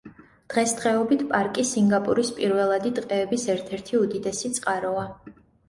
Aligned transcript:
დღესდღეობით 0.53 1.21
პარკი 1.33 1.65
სინგაპურის 1.73 2.33
პირველადი 2.39 2.95
ტყეების 2.97 3.47
ერთ-ერთი 3.57 4.03
უდიდესი 4.03 4.55
წყაროა. 4.59 5.09